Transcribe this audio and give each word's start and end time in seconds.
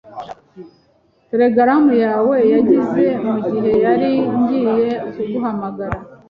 Telegaramu 1.29 1.91
yawe 2.05 2.35
yageze 2.53 3.05
mugihe 3.23 3.71
nari 3.81 4.11
ngiye 4.39 4.89
kuguhamagara. 5.13 5.97